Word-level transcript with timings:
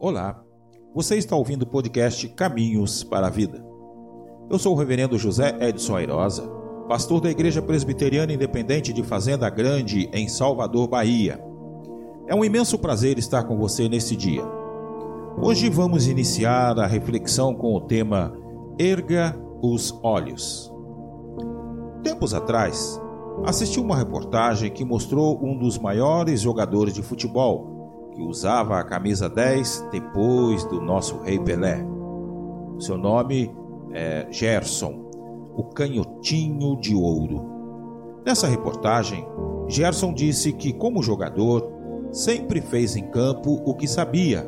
Olá, 0.00 0.40
você 0.94 1.16
está 1.16 1.34
ouvindo 1.34 1.62
o 1.62 1.66
podcast 1.66 2.28
Caminhos 2.28 3.02
para 3.02 3.26
a 3.26 3.30
Vida. 3.30 3.66
Eu 4.48 4.56
sou 4.56 4.72
o 4.72 4.78
reverendo 4.78 5.18
José 5.18 5.58
Edson 5.60 5.96
Airosa, 5.96 6.48
pastor 6.88 7.20
da 7.20 7.28
Igreja 7.28 7.60
Presbiteriana 7.60 8.32
Independente 8.32 8.92
de 8.92 9.02
Fazenda 9.02 9.50
Grande, 9.50 10.08
em 10.12 10.28
Salvador, 10.28 10.86
Bahia. 10.86 11.42
É 12.28 12.34
um 12.34 12.44
imenso 12.44 12.78
prazer 12.78 13.18
estar 13.18 13.42
com 13.42 13.58
você 13.58 13.88
nesse 13.88 14.14
dia. 14.14 14.44
Hoje 15.42 15.68
vamos 15.68 16.06
iniciar 16.06 16.78
a 16.78 16.86
reflexão 16.86 17.52
com 17.52 17.74
o 17.74 17.80
tema 17.80 18.32
Erga 18.78 19.36
os 19.60 19.98
Olhos. 20.04 20.72
Tempos 22.04 22.32
atrás, 22.34 23.00
assisti 23.44 23.80
uma 23.80 23.96
reportagem 23.96 24.70
que 24.70 24.84
mostrou 24.84 25.44
um 25.44 25.58
dos 25.58 25.76
maiores 25.76 26.40
jogadores 26.40 26.94
de 26.94 27.02
futebol, 27.02 27.77
que 28.18 28.22
usava 28.24 28.80
a 28.80 28.84
camisa 28.84 29.28
10 29.28 29.90
depois 29.92 30.64
do 30.64 30.80
nosso 30.80 31.18
rei 31.18 31.38
Pelé. 31.38 31.86
Seu 32.80 32.98
nome 32.98 33.54
é 33.92 34.26
Gerson, 34.28 35.08
o 35.56 35.62
canhotinho 35.62 36.76
de 36.80 36.96
ouro. 36.96 38.20
Nessa 38.26 38.48
reportagem, 38.48 39.24
Gerson 39.68 40.12
disse 40.12 40.52
que, 40.52 40.72
como 40.72 41.00
jogador, 41.00 41.70
sempre 42.10 42.60
fez 42.60 42.96
em 42.96 43.04
campo 43.04 43.62
o 43.64 43.72
que 43.74 43.86
sabia, 43.86 44.42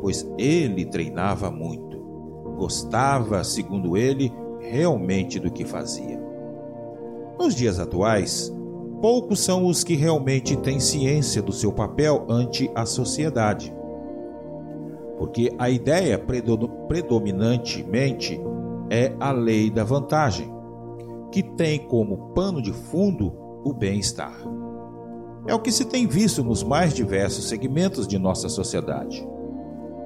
pois 0.00 0.24
ele 0.38 0.84
treinava 0.84 1.50
muito. 1.50 1.98
Gostava, 2.56 3.42
segundo 3.42 3.96
ele, 3.96 4.32
realmente 4.60 5.40
do 5.40 5.50
que 5.50 5.64
fazia. 5.64 6.24
Nos 7.36 7.56
dias 7.56 7.80
atuais, 7.80 8.54
poucos 9.00 9.40
são 9.40 9.66
os 9.66 9.84
que 9.84 9.94
realmente 9.94 10.56
têm 10.56 10.80
ciência 10.80 11.42
do 11.42 11.52
seu 11.52 11.72
papel 11.72 12.24
ante 12.28 12.70
a 12.74 12.84
sociedade. 12.86 13.74
Porque 15.18 15.52
a 15.58 15.70
ideia 15.70 16.18
predominantemente 16.88 18.40
é 18.90 19.12
a 19.18 19.32
lei 19.32 19.70
da 19.70 19.84
vantagem, 19.84 20.52
que 21.32 21.42
tem 21.42 21.78
como 21.78 22.32
pano 22.34 22.60
de 22.60 22.72
fundo 22.72 23.32
o 23.64 23.72
bem-estar. 23.72 24.36
É 25.46 25.54
o 25.54 25.60
que 25.60 25.70
se 25.70 25.84
tem 25.84 26.06
visto 26.06 26.42
nos 26.42 26.62
mais 26.62 26.92
diversos 26.92 27.48
segmentos 27.48 28.06
de 28.06 28.18
nossa 28.18 28.48
sociedade. 28.48 29.26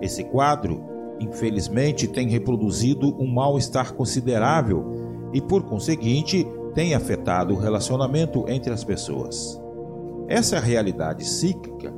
Esse 0.00 0.24
quadro, 0.24 0.82
infelizmente, 1.18 2.06
tem 2.06 2.28
reproduzido 2.28 3.16
um 3.18 3.26
mal-estar 3.26 3.94
considerável 3.94 4.84
e, 5.32 5.40
por 5.40 5.62
conseguinte, 5.62 6.46
tem 6.74 6.94
afetado 6.94 7.54
o 7.54 7.58
relacionamento 7.58 8.44
entre 8.48 8.72
as 8.72 8.84
pessoas. 8.84 9.60
Essa 10.28 10.60
realidade 10.60 11.24
cíclica, 11.24 11.92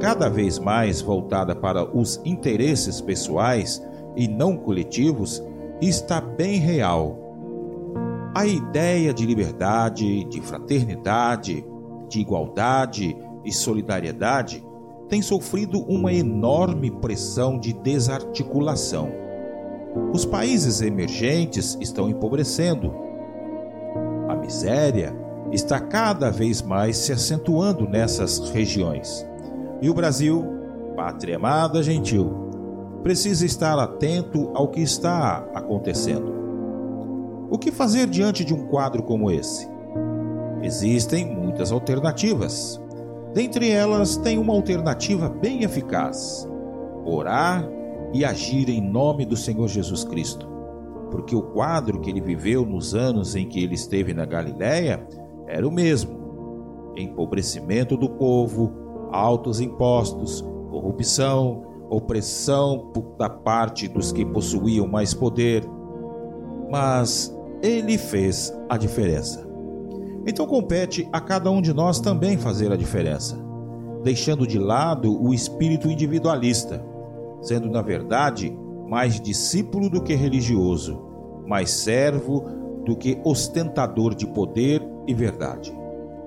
cada 0.00 0.28
vez 0.28 0.58
mais 0.58 1.00
voltada 1.00 1.54
para 1.54 1.84
os 1.96 2.20
interesses 2.24 3.00
pessoais 3.00 3.82
e 4.16 4.26
não 4.26 4.56
coletivos, 4.56 5.42
está 5.80 6.20
bem 6.20 6.58
real. 6.58 7.18
A 8.34 8.46
ideia 8.46 9.14
de 9.14 9.24
liberdade, 9.24 10.24
de 10.24 10.40
fraternidade, 10.40 11.64
de 12.08 12.20
igualdade 12.20 13.16
e 13.44 13.52
solidariedade 13.52 14.64
tem 15.08 15.22
sofrido 15.22 15.80
uma 15.82 16.12
enorme 16.12 16.90
pressão 16.90 17.58
de 17.58 17.72
desarticulação. 17.72 19.08
Os 20.12 20.24
países 20.26 20.82
emergentes 20.82 21.78
estão 21.80 22.08
empobrecendo 22.08 23.05
miséria 24.46 25.12
está 25.50 25.80
cada 25.80 26.30
vez 26.30 26.62
mais 26.62 26.96
se 26.96 27.12
acentuando 27.12 27.88
nessas 27.88 28.50
regiões. 28.50 29.26
E 29.82 29.90
o 29.90 29.94
Brasil, 29.94 30.44
pátria 30.94 31.36
amada 31.36 31.82
gentil, 31.82 32.32
precisa 33.02 33.44
estar 33.44 33.76
atento 33.78 34.50
ao 34.54 34.68
que 34.68 34.80
está 34.80 35.44
acontecendo. 35.52 36.34
O 37.50 37.58
que 37.58 37.72
fazer 37.72 38.06
diante 38.06 38.44
de 38.44 38.54
um 38.54 38.66
quadro 38.66 39.02
como 39.02 39.30
esse? 39.30 39.68
Existem 40.62 41.26
muitas 41.26 41.72
alternativas. 41.72 42.80
Dentre 43.34 43.70
elas, 43.70 44.16
tem 44.16 44.38
uma 44.38 44.52
alternativa 44.52 45.28
bem 45.28 45.64
eficaz: 45.64 46.48
orar 47.04 47.68
e 48.12 48.24
agir 48.24 48.68
em 48.68 48.80
nome 48.80 49.26
do 49.26 49.36
Senhor 49.36 49.68
Jesus 49.68 50.04
Cristo 50.04 50.55
porque 51.10 51.34
o 51.34 51.42
quadro 51.42 52.00
que 52.00 52.10
ele 52.10 52.20
viveu 52.20 52.64
nos 52.64 52.94
anos 52.94 53.34
em 53.34 53.46
que 53.48 53.62
ele 53.62 53.74
esteve 53.74 54.12
na 54.12 54.24
Galiléia 54.24 55.06
era 55.46 55.66
o 55.66 55.70
mesmo: 55.70 56.92
empobrecimento 56.96 57.96
do 57.96 58.08
povo, 58.08 58.72
altos 59.12 59.60
impostos, 59.60 60.42
corrupção, 60.70 61.62
opressão 61.88 62.92
da 63.18 63.28
parte 63.28 63.88
dos 63.88 64.12
que 64.12 64.24
possuíam 64.24 64.86
mais 64.86 65.14
poder. 65.14 65.64
Mas 66.70 67.34
ele 67.62 67.96
fez 67.96 68.52
a 68.68 68.76
diferença. 68.76 69.46
Então 70.26 70.46
compete 70.46 71.08
a 71.12 71.20
cada 71.20 71.50
um 71.50 71.62
de 71.62 71.72
nós 71.72 72.00
também 72.00 72.36
fazer 72.36 72.72
a 72.72 72.76
diferença, 72.76 73.38
deixando 74.02 74.46
de 74.46 74.58
lado 74.58 75.22
o 75.22 75.32
espírito 75.32 75.88
individualista, 75.88 76.84
sendo 77.40 77.70
na 77.70 77.80
verdade 77.80 78.56
mais 78.86 79.20
discípulo 79.20 79.90
do 79.90 80.02
que 80.02 80.14
religioso, 80.14 81.02
mais 81.46 81.70
servo 81.70 82.44
do 82.84 82.96
que 82.96 83.20
ostentador 83.24 84.14
de 84.14 84.26
poder 84.26 84.82
e 85.06 85.14
verdade. 85.14 85.76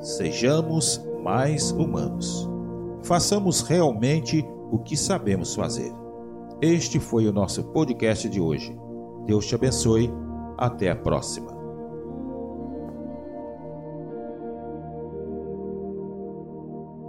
Sejamos 0.00 1.00
mais 1.22 1.70
humanos. 1.70 2.48
Façamos 3.02 3.62
realmente 3.62 4.44
o 4.70 4.78
que 4.78 4.96
sabemos 4.96 5.54
fazer. 5.54 5.92
Este 6.60 7.00
foi 7.00 7.26
o 7.26 7.32
nosso 7.32 7.64
podcast 7.64 8.28
de 8.28 8.40
hoje. 8.40 8.76
Deus 9.26 9.46
te 9.46 9.54
abençoe. 9.54 10.12
Até 10.58 10.90
a 10.90 10.96
próxima. 10.96 11.61